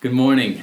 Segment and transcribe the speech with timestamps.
[0.00, 0.62] Good morning.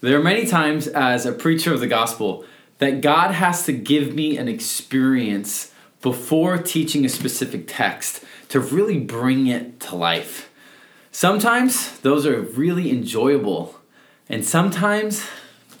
[0.00, 2.44] There are many times as a preacher of the gospel
[2.78, 8.98] that God has to give me an experience before teaching a specific text to really
[8.98, 10.50] bring it to life.
[11.12, 13.78] Sometimes those are really enjoyable,
[14.28, 15.24] and sometimes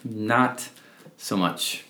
[0.04, 0.68] not
[1.16, 1.82] so much.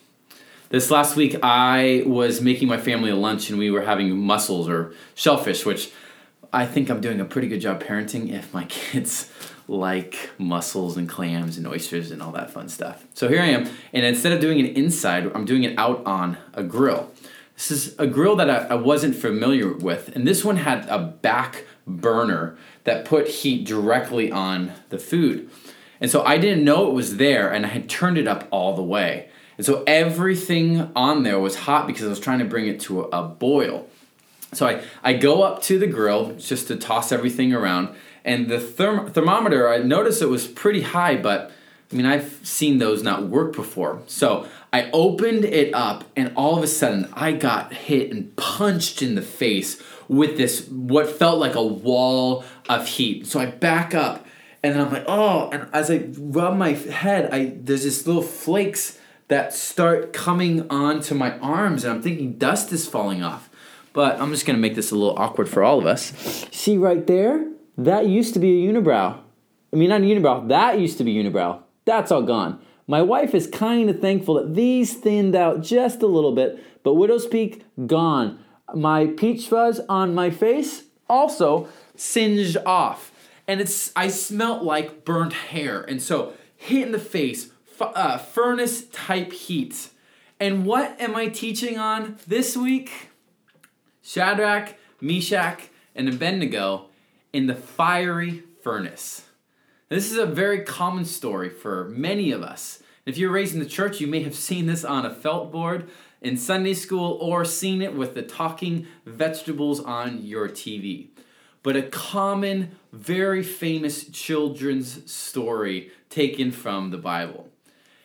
[0.71, 4.67] This last week, I was making my family a lunch and we were having mussels
[4.67, 5.93] or shellfish, which
[6.57, 9.31] I think I'm doing a pretty good job parenting if my kids
[9.69, 13.05] like mussels and clams and oysters and all that fun stuff.
[13.13, 16.39] So here I am, and instead of doing it inside, I'm doing it out on
[16.55, 17.13] a grill.
[17.55, 20.99] This is a grill that I, I wasn't familiar with, and this one had a
[20.99, 25.51] back burner that put heat directly on the food.
[26.01, 28.75] And so I didn't know it was there, and I had turned it up all
[28.75, 29.29] the way.
[29.59, 33.03] And so everything on there was hot because I was trying to bring it to
[33.03, 33.89] a, a boil.
[34.57, 38.59] So I, I go up to the grill just to toss everything around, and the
[38.59, 41.53] therm- thermometer, I noticed it was pretty high, but
[41.93, 44.03] I mean, I've seen those not work before.
[44.07, 49.03] So I opened it up, and all of a sudden, I got hit and punched
[49.03, 53.27] in the face with this, what felt like a wall of heat.
[53.27, 54.27] So I back up,
[54.63, 58.23] and then I'm like, oh, and as I rub my head, I there's this little
[58.23, 63.49] flakes that start coming onto my arms, and I'm thinking dust is falling off.
[63.97, 66.13] But I'm just gonna make this a little awkward for all of us.
[66.53, 67.51] See right there?
[67.79, 69.17] That used to be a unibrow.
[69.73, 71.63] I mean, not a unibrow, that used to be unibrow.
[71.87, 72.61] That's all gone.
[72.87, 76.93] My wife is kind of thankful that these thinned out just a little bit, but
[76.93, 78.39] Widow's Peak, gone.
[78.75, 83.13] My peach fuzz on my face, also singed off.
[83.49, 85.81] And it's I smelt like burnt hair.
[85.81, 89.89] And so, hit in the face, f- uh, furnace type heat.
[90.39, 93.09] And what am I teaching on this week?
[94.07, 95.63] Shadrach, Meshach,
[95.97, 96.91] and Abednego
[97.33, 99.25] in the fiery furnace.
[99.89, 102.85] This is a very common story for many of us.
[103.05, 105.91] If you're raised in the church, you may have seen this on a felt board
[106.23, 111.09] in Sunday school or seen it with the talking vegetables on your TV.
[111.65, 117.49] But a common, very famous children's story taken from the Bible.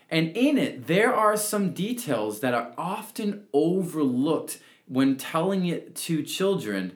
[0.10, 4.58] And in it, there are some details that are often overlooked
[4.92, 6.92] when telling it to children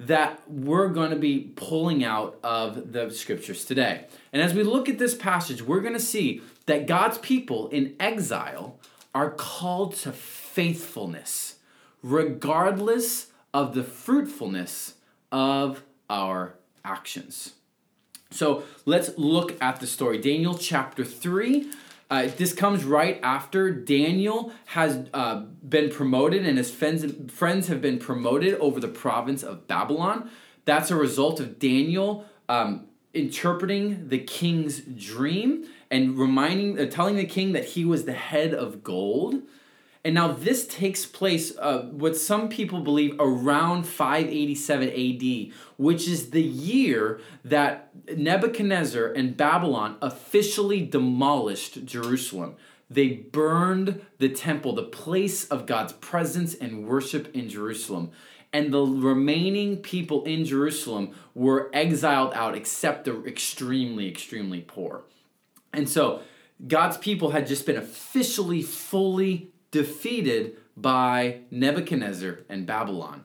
[0.00, 4.06] that we're going to be pulling out of the scriptures today.
[4.32, 7.94] And as we look at this passage, we're going to see that God's people in
[8.00, 8.78] exile
[9.14, 11.56] are called to faithfulness,
[12.02, 14.94] regardless of the fruitfulness
[15.30, 16.54] of our
[16.86, 17.52] actions.
[18.30, 20.16] So let's look at the story.
[20.18, 21.70] Daniel chapter 3.
[22.08, 27.82] Uh, this comes right after Daniel has uh, been promoted and his friends, friends have
[27.82, 30.30] been promoted over the province of Babylon.
[30.64, 37.26] That's a result of Daniel um, interpreting the king's dream and reminding, uh, telling the
[37.26, 39.42] king that he was the head of gold.
[40.06, 46.30] And now this takes place, uh, what some people believe, around 587 AD, which is
[46.30, 52.54] the year that Nebuchadnezzar and Babylon officially demolished Jerusalem.
[52.88, 58.12] They burned the temple, the place of God's presence and worship in Jerusalem.
[58.52, 65.02] And the remaining people in Jerusalem were exiled out, except the extremely, extremely poor.
[65.72, 66.20] And so
[66.64, 73.24] God's people had just been officially, fully defeated by Nebuchadnezzar and Babylon.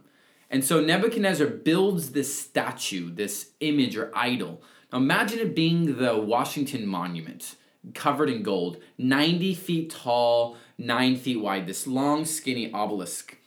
[0.50, 4.62] And so Nebuchadnezzar builds this statue, this image or idol.
[4.92, 7.56] Now imagine it being the Washington Monument,
[7.94, 13.38] covered in gold, 90 feet tall, 9 feet wide, this long, skinny obelisk.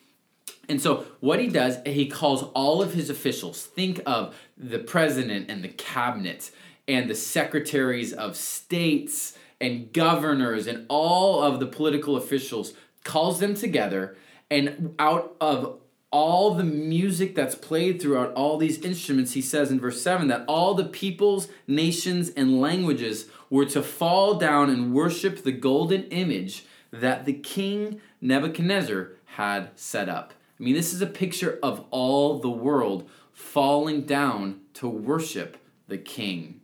[0.66, 3.64] And so what he does, he calls all of his officials.
[3.64, 6.50] Think of the president and the cabinet
[6.88, 12.72] and the secretaries of states and governors and all of the political officials
[13.04, 14.16] calls them together,
[14.50, 15.78] and out of
[16.10, 20.44] all the music that's played throughout all these instruments, he says in verse 7 that
[20.46, 26.66] all the peoples, nations, and languages were to fall down and worship the golden image
[26.92, 30.32] that the king Nebuchadnezzar had set up.
[30.58, 35.56] I mean, this is a picture of all the world falling down to worship
[35.88, 36.60] the king.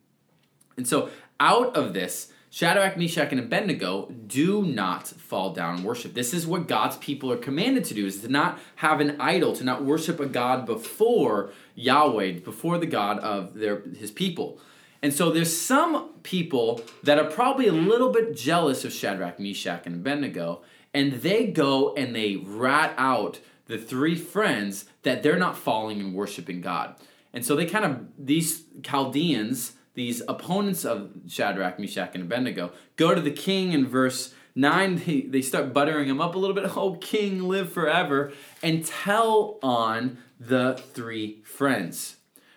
[0.77, 1.11] And so,
[1.41, 6.15] out of this, Shadrach, Meshach, and Abednego do not fall down and worship.
[6.15, 9.55] This is what God's people are commanded to do: is to not have an idol,
[9.55, 14.59] to not worship a god before Yahweh, before the God of their his people.
[15.03, 19.87] And so there's some people that are probably a little bit jealous of Shadrach, Meshach,
[19.87, 20.63] and Abednego,
[20.93, 26.15] and they go and they rat out the three friends that they're not falling and
[26.15, 26.97] worshiping God.
[27.33, 33.15] And so they kind of these Chaldeans these opponents of Shadrach, Meshach, and Abednego, go
[33.15, 35.03] to the king in verse 9.
[35.07, 36.71] They, they start buttering him up a little bit.
[36.77, 38.33] Oh, king, live forever.
[38.63, 42.17] And tell on the three friends.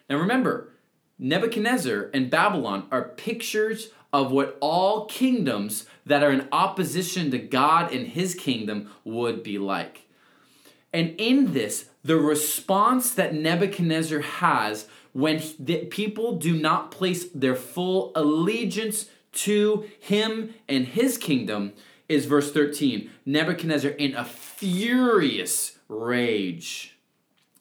[0.10, 0.74] Now remember,
[1.20, 7.92] Nebuchadnezzar and Babylon are pictures of what all kingdoms that are in opposition to God
[7.92, 10.08] and his kingdom would be like.
[10.94, 17.56] And in this, the response that Nebuchadnezzar has when the people do not place their
[17.56, 21.74] full allegiance to him and his kingdom
[22.10, 23.10] is verse 13.
[23.26, 26.98] Nebuchadnezzar in a furious rage.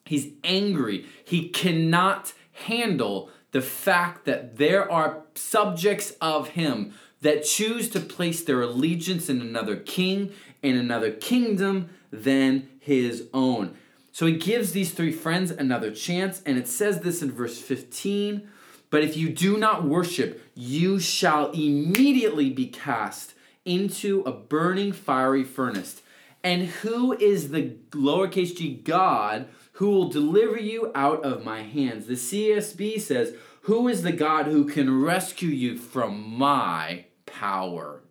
[0.05, 1.05] He's angry.
[1.23, 2.33] He cannot
[2.65, 9.29] handle the fact that there are subjects of him that choose to place their allegiance
[9.29, 13.75] in another king, in another kingdom than his own.
[14.13, 18.47] So he gives these three friends another chance, and it says this in verse 15
[18.91, 23.33] But if you do not worship, you shall immediately be cast
[23.65, 26.03] into a burning fiery furnace.
[26.43, 32.05] And who is the lowercase g God who will deliver you out of my hands?
[32.05, 38.03] The CSB says, Who is the God who can rescue you from my power?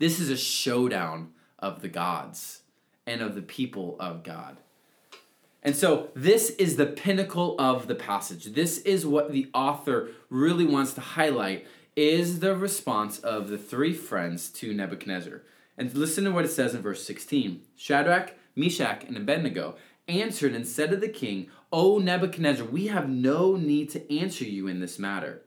[0.00, 1.30] This is a showdown
[1.60, 2.62] of the gods
[3.06, 4.56] and of the people of God.
[5.66, 8.44] And so this is the pinnacle of the passage.
[8.44, 11.66] This is what the author really wants to highlight
[11.96, 15.42] is the response of the three friends to Nebuchadnezzar.
[15.76, 17.62] And listen to what it says in verse 16.
[17.74, 19.74] Shadrach, Meshach, and Abednego
[20.06, 24.68] answered and said to the king, O Nebuchadnezzar, we have no need to answer you
[24.68, 25.42] in this matter.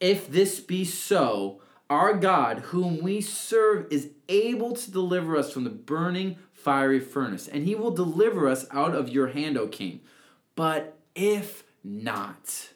[0.00, 5.62] If this be so, our God, whom we serve, is able to deliver us from
[5.62, 10.00] the burning fiery furnace, and he will deliver us out of your hand, O king.
[10.54, 12.70] But if not,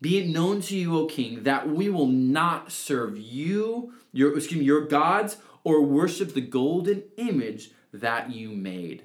[0.00, 4.60] be it known to you, O king, that we will not serve you, your excuse
[4.60, 9.02] me, your gods, or worship the golden image that you made.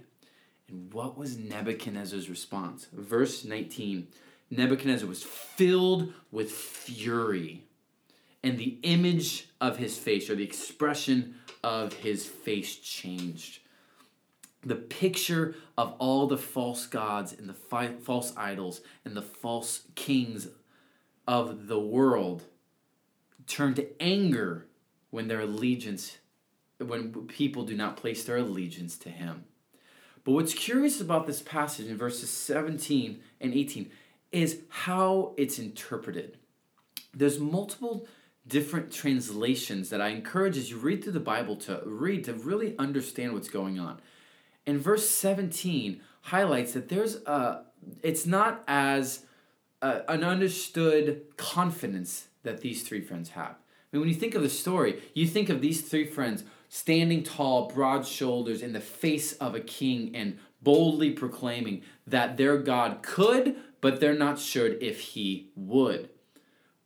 [0.68, 2.88] And what was Nebuchadnezzar's response?
[2.94, 4.08] Verse 19
[4.52, 7.64] Nebuchadnezzar was filled with fury,
[8.44, 13.60] and the image of his face, or the expression of his face, changed
[14.66, 19.84] the picture of all the false gods and the fi- false idols and the false
[19.94, 20.48] kings
[21.28, 22.44] of the world
[23.48, 24.66] turn to anger
[25.12, 26.18] when their allegiance
[26.80, 29.46] when people do not place their allegiance to him.
[30.26, 33.90] But what's curious about this passage in verses 17 and 18
[34.34, 36.38] is how it's interpreted.
[37.14, 38.08] There's multiple
[38.48, 42.76] different translations that i encourage as you read through the bible to read to really
[42.78, 44.00] understand what's going on
[44.66, 47.64] and verse 17 highlights that there's a
[48.02, 49.26] it's not as
[49.82, 53.52] uh, an understood confidence that these three friends have.
[53.52, 57.24] I mean, when you think of the story, you think of these three friends standing
[57.24, 63.04] tall, broad shoulders in the face of a king and boldly proclaiming that their God
[63.04, 66.10] could, but they're not sure if he would.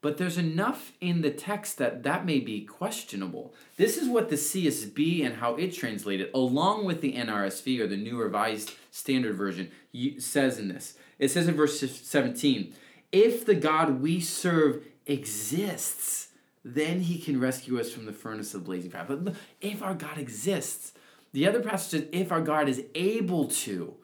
[0.01, 3.53] But there's enough in the text that that may be questionable.
[3.75, 7.97] This is what the CSB and how it translated, along with the NRSV or the
[7.97, 9.71] New Revised Standard Version,
[10.17, 10.93] says in this.
[11.17, 12.73] It says in verse 17,
[13.11, 16.29] if the God we serve exists,
[16.63, 19.05] then he can rescue us from the furnace of blazing fire.
[19.05, 20.93] But if our God exists,
[21.33, 23.95] the other passage says, if our God is able to,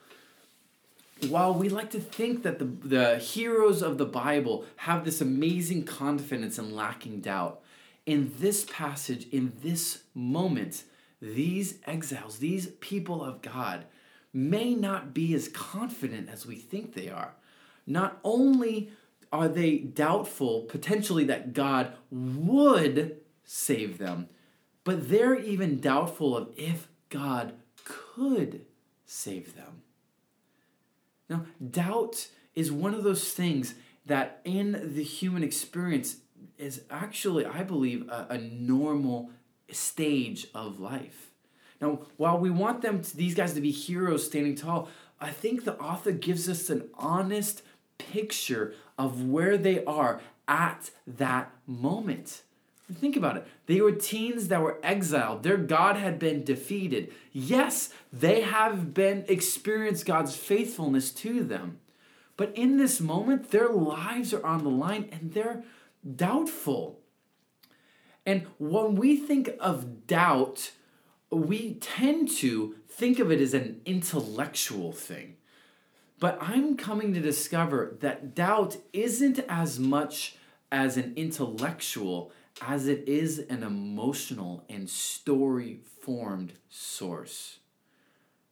[1.29, 5.85] while we like to think that the, the heroes of the Bible have this amazing
[5.85, 7.61] confidence and lacking doubt,
[8.05, 10.83] in this passage, in this moment,
[11.21, 13.85] these exiles, these people of God,
[14.33, 17.33] may not be as confident as we think they are.
[17.87, 18.91] Not only
[19.31, 24.27] are they doubtful potentially that God would save them,
[24.83, 27.53] but they're even doubtful of if God
[27.85, 28.65] could
[29.05, 29.81] save them.
[31.29, 36.17] Now, doubt is one of those things that in the human experience
[36.57, 39.31] is actually, I believe, a, a normal
[39.71, 41.31] stage of life.
[41.81, 44.89] Now, while we want them, to, these guys, to be heroes standing tall,
[45.19, 47.63] I think the author gives us an honest
[47.97, 52.43] picture of where they are at that moment.
[52.93, 53.47] Think about it.
[53.65, 55.41] They were teens that were exiled.
[55.41, 57.11] Their God had been defeated.
[57.31, 61.79] Yes, they have been experienced God's faithfulness to them.
[62.37, 65.63] But in this moment, their lives are on the line and they're
[66.15, 66.99] doubtful.
[68.25, 70.71] And when we think of doubt,
[71.31, 75.37] we tend to think of it as an intellectual thing.
[76.19, 80.37] But I'm coming to discover that doubt isn't as much
[80.71, 82.31] as an intellectual
[82.61, 87.59] as it is an emotional and story formed source.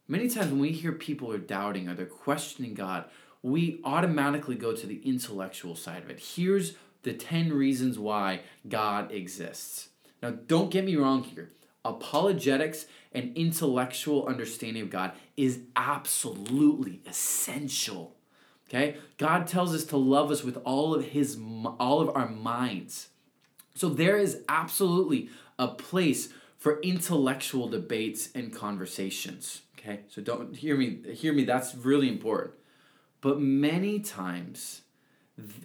[0.08, 3.06] Many times when we hear people are doubting or they're questioning God,
[3.42, 6.20] we automatically go to the intellectual side of it.
[6.20, 9.90] Here's the 10 reasons why God exists.
[10.22, 11.52] Now, don't get me wrong here.
[11.86, 18.16] Apologetics and intellectual understanding of God is absolutely essential.
[18.70, 18.98] Okay?
[19.18, 21.38] God tells us to love us with all of his
[21.80, 23.10] all of our minds.
[23.76, 29.62] So there is absolutely a place for intellectual debates and conversations.
[29.78, 30.02] Okay?
[30.08, 32.56] So don't hear me hear me that's really important.
[33.22, 34.82] But many times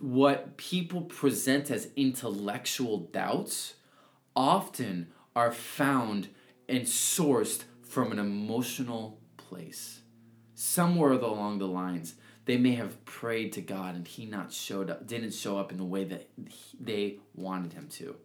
[0.01, 3.75] what people present as intellectual doubts
[4.35, 6.29] often are found
[6.69, 10.01] and sourced from an emotional place.
[10.55, 12.15] Somewhere along the lines,
[12.49, 15.77] they may have prayed to God and he not showed up, didn't show up in
[15.77, 16.31] the way that
[16.81, 18.17] they wanted him to.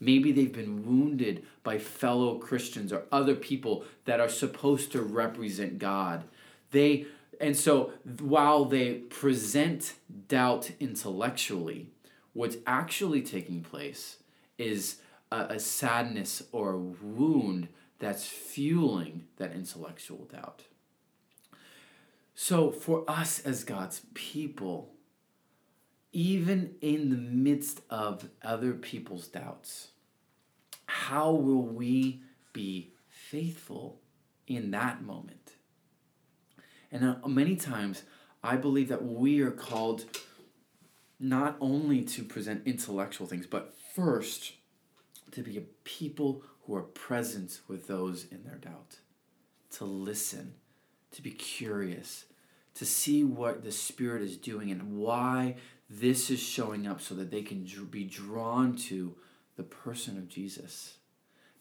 [0.00, 5.78] Maybe they've been wounded by fellow Christians or other people that are supposed to represent
[5.78, 6.24] God.
[6.70, 7.08] They
[7.42, 9.92] and so while they present
[10.28, 11.90] doubt intellectually,
[12.32, 14.16] what's actually taking place
[14.56, 14.96] is
[15.30, 20.62] a, a sadness or a wound that's fueling that intellectual doubt.
[22.40, 24.94] So, for us as God's people,
[26.12, 29.88] even in the midst of other people's doubts,
[30.86, 33.98] how will we be faithful
[34.46, 35.54] in that moment?
[36.92, 38.04] And uh, many times,
[38.40, 40.04] I believe that we are called
[41.18, 44.52] not only to present intellectual things, but first
[45.32, 48.98] to be a people who are present with those in their doubt,
[49.72, 50.54] to listen,
[51.12, 52.24] to be curious,
[52.74, 55.56] to see what the Spirit is doing and why
[55.90, 59.14] this is showing up so that they can be drawn to
[59.56, 60.98] the person of Jesus.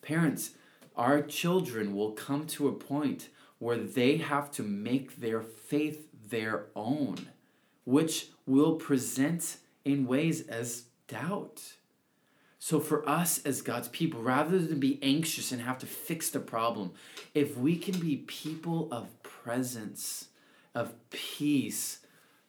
[0.01, 0.51] Parents,
[0.95, 6.65] our children will come to a point where they have to make their faith their
[6.75, 7.29] own,
[7.85, 11.61] which will present in ways as doubt.
[12.59, 16.39] So, for us as God's people, rather than be anxious and have to fix the
[16.39, 16.91] problem,
[17.33, 19.16] if we can be people of
[19.47, 20.27] presence,
[20.75, 21.99] of peace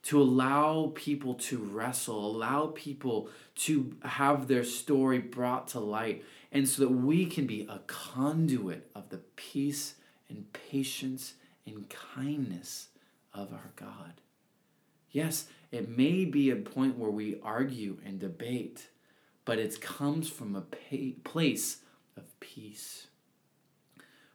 [0.02, 6.68] to allow people to wrestle, allow people to have their story brought to light, and
[6.68, 9.94] so that we can be a conduit of the peace
[10.28, 11.34] and patience
[11.66, 12.88] and kindness
[13.32, 14.14] of our God.
[15.12, 18.88] Yes, it may be a point where we argue and debate,
[19.44, 20.64] but it comes from a
[21.22, 21.78] place
[22.16, 23.06] of peace.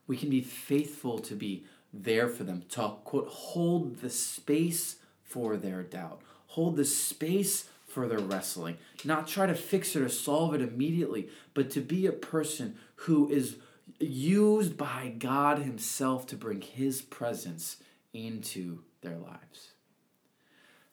[0.07, 5.55] We can be faithful to be there for them to quote hold the space for
[5.57, 10.53] their doubt hold the space for their wrestling not try to fix it or solve
[10.55, 13.57] it immediately but to be a person who is
[13.99, 17.77] used by god himself to bring his presence
[18.13, 19.71] into their lives.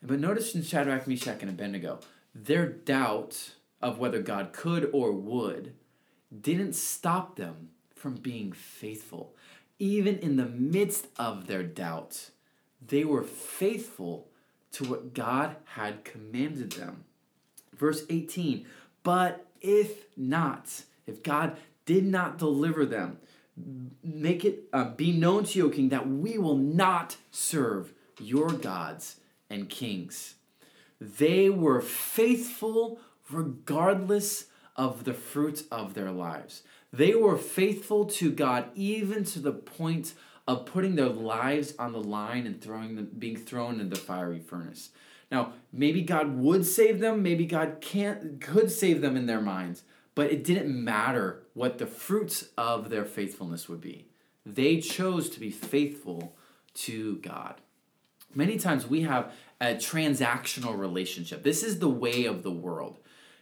[0.02, 2.00] But notice in shadrach meshach and abednego
[2.34, 5.74] their doubt of whether god could or would
[6.40, 9.34] didn't stop them from being faithful
[9.80, 12.30] even in the midst of their doubt,
[12.86, 14.28] they were faithful
[14.72, 17.04] to what God had commanded them.
[17.74, 18.66] Verse 18,
[19.02, 21.56] but if not, if God
[21.86, 23.18] did not deliver them,
[24.04, 29.16] make it uh, be known to you, king, that we will not serve your gods
[29.48, 30.34] and kings.
[31.00, 34.46] They were faithful regardless
[34.76, 36.62] of the fruits of their lives.
[36.92, 40.14] They were faithful to God even to the point
[40.48, 44.40] of putting their lives on the line and throwing them, being thrown in the fiery
[44.40, 44.90] furnace.
[45.30, 49.84] Now, maybe God would save them, maybe God can't could save them in their minds,
[50.16, 54.08] but it didn't matter what the fruits of their faithfulness would be.
[54.44, 56.36] They chose to be faithful
[56.74, 57.60] to God.
[58.34, 61.42] Many times we have a transactional relationship.
[61.42, 62.98] This is the way of the world.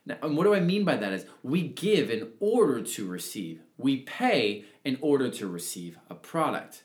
[0.09, 3.61] Now, and what do I mean by that is we give in order to receive.
[3.77, 6.83] We pay in order to receive a product.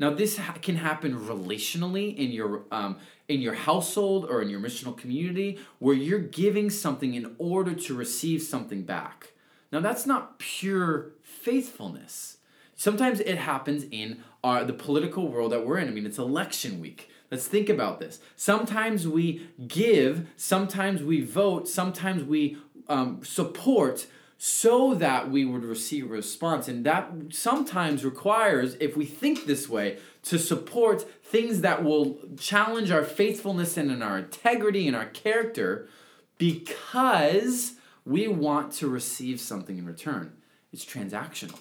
[0.00, 4.58] Now, this ha- can happen relationally in your um, in your household or in your
[4.58, 9.32] missional community, where you're giving something in order to receive something back.
[9.70, 12.38] Now, that's not pure faithfulness.
[12.74, 15.86] Sometimes it happens in our the political world that we're in.
[15.86, 17.08] I mean, it's election week.
[17.30, 18.20] Let's think about this.
[18.36, 26.04] Sometimes we give, sometimes we vote, sometimes we um, support so that we would receive
[26.04, 26.68] a response.
[26.68, 32.90] And that sometimes requires, if we think this way, to support things that will challenge
[32.90, 35.88] our faithfulness and in our integrity and our character
[36.36, 40.34] because we want to receive something in return.
[40.72, 41.58] It's transactional.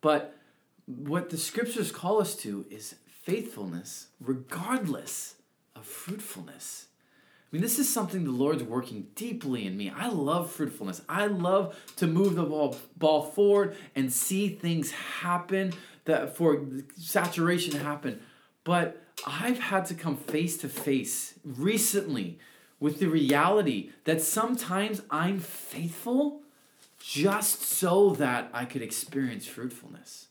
[0.00, 0.36] But
[0.86, 2.94] what the scriptures call us to is
[3.28, 5.34] faithfulness, regardless
[5.76, 6.86] of fruitfulness.
[7.42, 9.92] I mean, this is something the Lord's working deeply in me.
[9.94, 11.02] I love fruitfulness.
[11.10, 15.74] I love to move the ball, ball forward and see things happen
[16.06, 16.64] that for
[16.96, 18.20] saturation happen.
[18.64, 22.38] But I've had to come face to face recently
[22.80, 26.40] with the reality that sometimes I'm faithful
[26.98, 30.27] just so that I could experience fruitfulness.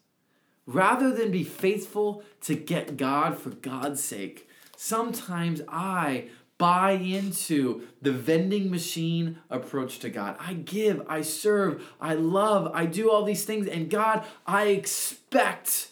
[0.67, 6.25] Rather than be faithful to get God for God's sake, sometimes I
[6.57, 10.35] buy into the vending machine approach to God.
[10.39, 15.89] I give, I serve, I love, I do all these things and God, I expect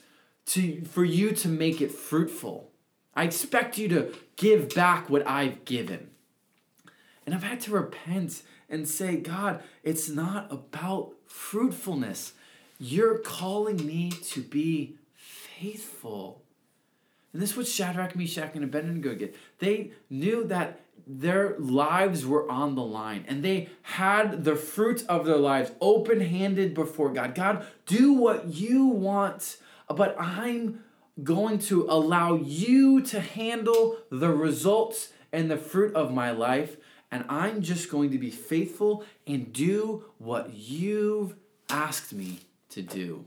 [0.47, 2.71] to for you to make it fruitful.
[3.15, 6.09] I expect you to give back what I've given.
[7.25, 12.33] And I've had to repent and say, God, it's not about fruitfulness.
[12.79, 16.41] You're calling me to be faithful.
[17.33, 19.17] And this is what Shadrach, Meshach, and Abednego.
[19.59, 25.25] They knew that their lives were on the line and they had the fruit of
[25.25, 27.35] their lives open handed before God.
[27.35, 30.83] God, do what you want, but I'm
[31.23, 36.77] going to allow you to handle the results and the fruit of my life.
[37.11, 41.35] And I'm just going to be faithful and do what you've
[41.69, 42.39] asked me
[42.75, 43.25] to do.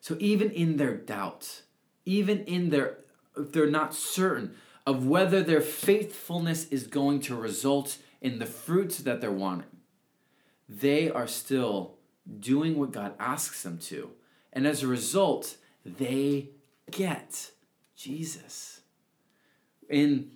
[0.00, 1.62] So even in their doubts,
[2.04, 2.98] even in their
[3.36, 4.54] if they're not certain
[4.86, 9.66] of whether their faithfulness is going to result in the fruits that they're wanting
[10.68, 11.94] they are still
[12.40, 14.10] doing what God asks them to
[14.52, 16.50] and as a result they
[16.90, 17.50] get
[17.96, 18.80] Jesus
[19.88, 20.32] in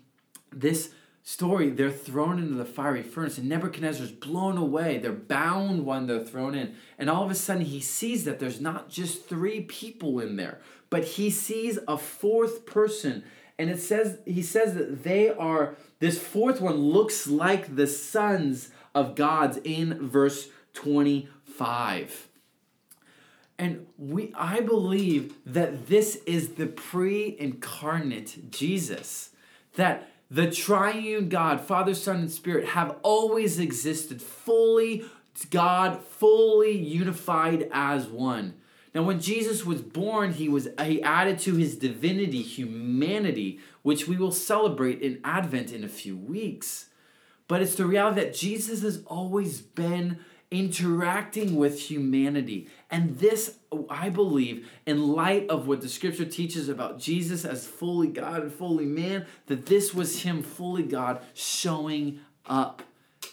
[0.53, 0.93] this
[1.27, 4.99] story, they're thrown into the fiery furnace, and Nebuchadnezzar's blown away.
[4.99, 6.77] They're bound when they're thrown in.
[7.01, 10.61] And all of a sudden, he sees that there's not just three people in there,
[10.89, 13.25] but he sees a fourth person.
[13.59, 18.71] And it says, he says that they are, this fourth one looks like the sons
[18.95, 22.29] of God's in verse 25.
[23.59, 29.31] And we I believe that this is the pre-incarnate Jesus.
[29.75, 35.05] That the triune God, Father, Son, and Spirit, have always existed fully
[35.51, 38.55] God, fully unified as one.
[38.95, 44.17] Now, when Jesus was born, he was he added to his divinity humanity, which we
[44.17, 46.87] will celebrate in Advent in a few weeks.
[47.47, 50.19] But it's the reality that Jesus has always been
[50.59, 52.69] interacting with humanity.
[52.91, 53.59] And this,
[53.91, 58.53] I believe, in light of what the scripture teaches about Jesus as fully God and
[58.53, 62.83] fully man, that this was him fully God showing up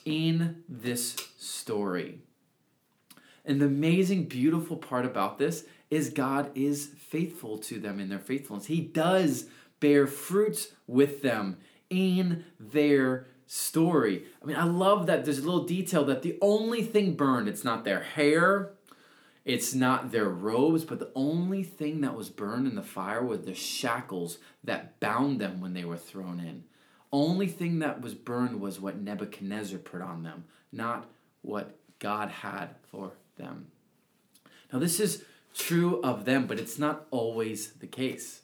[0.06, 2.20] in this story.
[3.46, 8.20] And the amazing, beautiful part about this is God is faithful to them in their
[8.20, 8.66] faithfulness.
[8.66, 9.48] He does
[9.80, 11.58] bear fruits with them
[11.90, 14.24] in their story.
[14.42, 17.64] I mean, I love that there's a little detail that the only thing burned, it's
[17.64, 18.72] not their hair,
[19.46, 23.42] it's not their robes, but the only thing that was burned in the fire was
[23.42, 26.64] the shackles that bound them when they were thrown in.
[27.12, 31.08] Only thing that was burned was what Nebuchadnezzar put on them, not
[31.44, 33.68] what God had for them.
[34.72, 38.42] Now, this is true of them, but it's not always the case.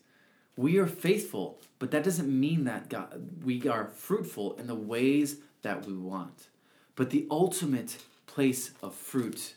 [0.59, 5.37] We are faithful, but that doesn't mean that God, we are fruitful in the ways
[5.61, 6.49] that we want.
[6.97, 9.53] But the ultimate place of fruit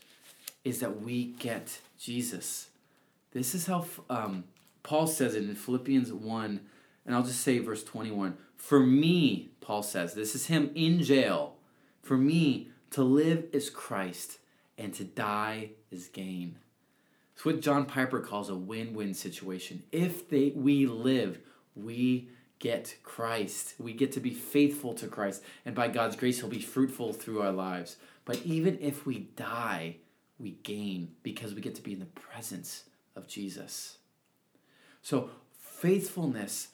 [0.65, 2.69] is that we get Jesus.
[3.33, 4.45] This is how um,
[4.85, 6.61] Paul says it in Philippians 1,
[7.05, 8.37] and I'll just say verse 21.
[8.57, 11.57] For me, Paul says, this is him in jail.
[12.01, 14.39] For me, to live is Christ,
[14.79, 16.59] and to die is gain.
[17.43, 19.83] It's what John Piper calls a win-win situation.
[19.91, 21.41] If they we live,
[21.75, 22.29] we
[22.61, 23.75] get Christ.
[23.81, 27.43] We get to be faithful to Christ, and by God's grace he'll be fruitful through
[27.43, 27.97] our lives.
[28.25, 29.97] But even if we die,
[30.39, 32.85] we gain because we get to be in the presence
[33.17, 33.99] of Jesus.
[35.03, 36.69] So faithfulness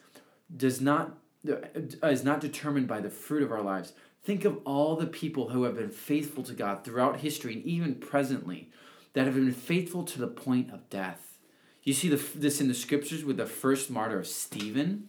[0.54, 3.94] does not is not determined by the fruit of our lives.
[4.22, 7.94] Think of all the people who have been faithful to God throughout history and even
[7.94, 8.68] presently
[9.12, 11.38] that have been faithful to the point of death.
[11.82, 15.08] You see this in the scriptures with the first martyr of Stephen.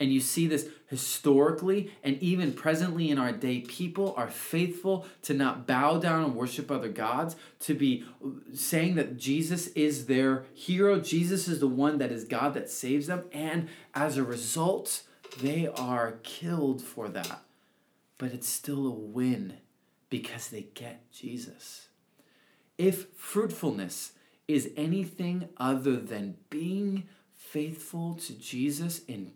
[0.00, 3.60] And you see this historically and even presently in our day.
[3.60, 8.04] People are faithful to not bow down and worship other gods, to be
[8.52, 10.98] saying that Jesus is their hero.
[10.98, 13.24] Jesus is the one that is God that saves them.
[13.30, 15.02] And as a result,
[15.40, 17.42] they are killed for that.
[18.22, 19.54] but it's still a win
[20.08, 21.88] because they get Jesus.
[22.78, 24.12] If fruitfulness
[24.48, 29.32] is anything other than being faithful to Jesus and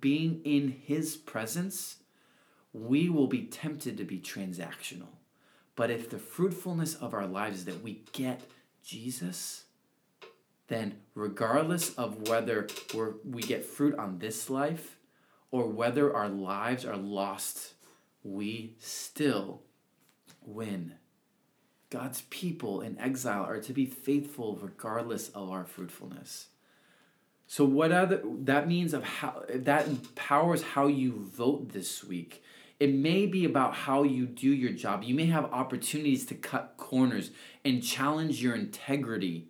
[0.00, 1.96] being in his presence,
[2.72, 5.08] we will be tempted to be transactional.
[5.76, 8.42] But if the fruitfulness of our lives is that we get
[8.82, 9.64] Jesus,
[10.68, 12.66] then regardless of whether
[13.24, 14.98] we get fruit on this life
[15.50, 17.74] or whether our lives are lost,
[18.22, 19.62] we still
[20.42, 20.94] win.
[21.96, 26.48] God's people in exile are to be faithful regardless of our fruitfulness.
[27.46, 32.42] So what other that means of how that empowers how you vote this week.
[32.78, 35.04] It may be about how you do your job.
[35.04, 37.30] You may have opportunities to cut corners
[37.64, 39.46] and challenge your integrity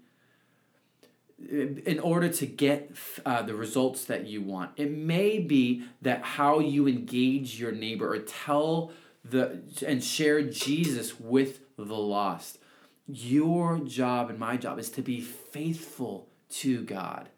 [1.50, 2.92] in order to get
[3.24, 4.70] uh, the results that you want.
[4.76, 8.92] It may be that how you engage your neighbor or tell
[9.24, 12.58] the and share Jesus with the lost.
[13.06, 17.28] Your job and my job is to be faithful to God,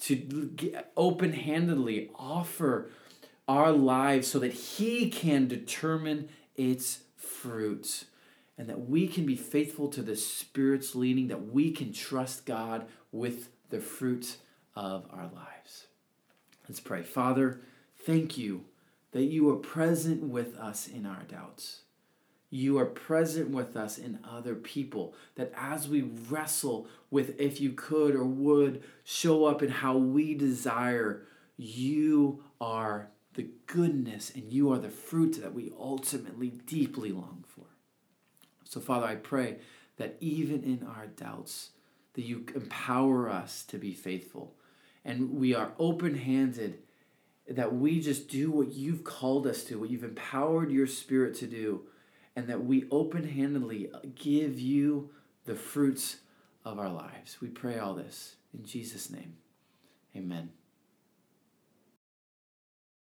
[0.00, 2.90] to open handedly offer
[3.48, 8.06] our lives so that He can determine its fruits
[8.56, 12.86] and that we can be faithful to the Spirit's leading, that we can trust God
[13.10, 14.36] with the fruit
[14.76, 15.86] of our lives.
[16.68, 17.02] Let's pray.
[17.02, 17.60] Father,
[18.06, 18.64] thank you
[19.12, 21.80] that you are present with us in our doubts.
[22.54, 25.14] You are present with us in other people.
[25.36, 30.34] That as we wrestle with if you could or would show up in how we
[30.34, 31.22] desire,
[31.56, 37.64] you are the goodness and you are the fruit that we ultimately deeply long for.
[38.64, 39.56] So, Father, I pray
[39.96, 41.70] that even in our doubts,
[42.12, 44.56] that you empower us to be faithful.
[45.06, 46.80] And we are open handed,
[47.48, 51.46] that we just do what you've called us to, what you've empowered your spirit to
[51.46, 51.86] do,
[52.36, 55.10] and that we open handedly give you
[55.44, 56.18] the fruits
[56.64, 57.40] of our lives.
[57.40, 59.34] We pray all this in Jesus' name.
[60.16, 60.50] Amen.